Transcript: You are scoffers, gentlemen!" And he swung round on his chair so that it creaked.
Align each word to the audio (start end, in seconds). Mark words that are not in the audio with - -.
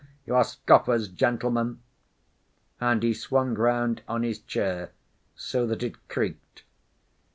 You 0.25 0.33
are 0.33 0.43
scoffers, 0.43 1.09
gentlemen!" 1.09 1.79
And 2.79 3.03
he 3.03 3.13
swung 3.13 3.53
round 3.53 4.01
on 4.07 4.23
his 4.23 4.39
chair 4.39 4.93
so 5.35 5.67
that 5.67 5.83
it 5.83 6.07
creaked. 6.07 6.63